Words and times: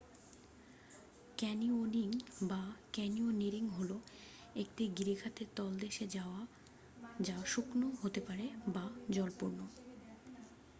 Canyoning 1.37 2.09
বা: 2.41 2.61
canyoneering 2.93 3.63
হল 3.69 3.91
একটি 4.55 4.83
গিরিখাতের 4.97 5.47
তলদেশে 5.55 6.05
যাওয়া 6.07 6.41
যা 7.19 7.37
শুকনো 7.45 7.87
হতে 8.01 8.21
পারে 8.21 8.45
বা 8.67 8.85
জলপূর্ণ। 9.09 9.59